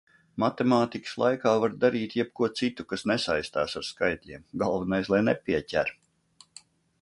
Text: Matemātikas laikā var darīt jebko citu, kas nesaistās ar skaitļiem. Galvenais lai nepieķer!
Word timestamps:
Matemātikas 0.43 1.11
laikā 1.23 1.51
var 1.63 1.75
darīt 1.83 2.15
jebko 2.19 2.49
citu, 2.61 2.85
kas 2.93 3.05
nesaistās 3.11 3.77
ar 3.81 3.87
skaitļiem. 3.91 4.47
Galvenais 4.63 5.13
lai 5.17 5.21
nepieķer! 5.29 5.95